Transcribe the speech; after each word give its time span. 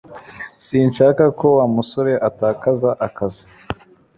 Sinshaka 0.65 1.23
ko 1.39 1.45
Wa 1.57 1.65
musore 1.75 2.13
atakaza 2.27 2.89
akazi 3.07 3.43